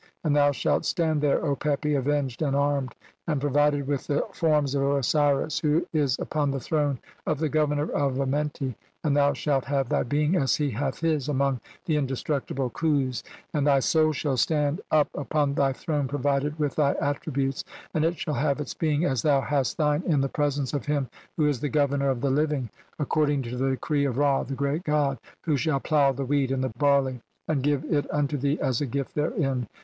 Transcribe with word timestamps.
"And 0.23 0.35
thou 0.35 0.51
shalt 0.51 0.83
stand 0.85 1.21
[there], 1.21 1.45
O 1.45 1.55
Pepi, 1.55 1.93
avenged, 1.93 2.41
and 2.41 2.55
"armed, 2.55 2.95
and 3.27 3.39
provided 3.39 3.85
with 3.85 4.07
the 4.07 4.23
(16) 4.29 4.33
forms 4.33 4.73
of 4.73 4.81
Osiris 4.81 5.59
"who 5.59 5.85
is 5.93 6.17
upon 6.17 6.49
the 6.49 6.59
throne 6.59 6.97
of 7.27 7.37
the 7.37 7.47
Governor 7.49 7.87
of 7.91 8.19
Amenti, 8.19 8.75
"and 9.03 9.15
thou 9.15 9.33
shalt 9.33 9.65
have 9.65 9.89
thy 9.89 10.01
being 10.01 10.35
as 10.37 10.55
he 10.55 10.71
hath 10.71 11.01
his 11.01 11.29
among 11.29 11.59
"the 11.85 11.97
indestructible 11.97 12.71
Khus, 12.71 13.21
(17) 13.21 13.31
And 13.53 13.67
thy 13.67 13.79
soul 13.79 14.11
shall 14.11 14.37
stand 14.37 14.81
"up 14.89 15.07
upon 15.13 15.53
thy 15.53 15.71
throne 15.71 16.07
provided 16.07 16.57
with 16.57 16.73
thy 16.77 16.95
attribute[s], 16.95 17.63
"and 17.93 18.03
it 18.03 18.17
shall 18.17 18.33
have 18.33 18.59
its 18.59 18.73
being 18.73 19.05
as 19.05 19.21
thou 19.21 19.41
hast 19.41 19.77
thine 19.77 20.01
in 20.07 20.21
the 20.21 20.27
"presence 20.29 20.73
of 20.73 20.87
him 20.87 21.09
who 21.37 21.45
is 21.45 21.59
the 21.59 21.69
Governor 21.69 22.09
of 22.09 22.21
the 22.21 22.31
Living, 22.31 22.71
"according 22.97 23.43
to 23.43 23.55
the 23.55 23.69
decree 23.69 24.05
of 24.05 24.17
Ra, 24.17 24.41
the 24.41 24.55
great 24.55 24.83
god, 24.83 25.19
(18) 25.43 25.43
"who 25.43 25.57
shall 25.57 25.79
plough 25.79 26.11
the 26.11 26.25
wheat 26.25 26.49
and 26.49 26.63
the 26.63 26.69
barley 26.69 27.21
and 27.47 27.61
give 27.61 27.85
"it 27.85 28.07
unto 28.11 28.35
thee 28.35 28.59
as 28.59 28.81
a 28.81 28.87
gift 28.87 29.13
therein. 29.13 29.67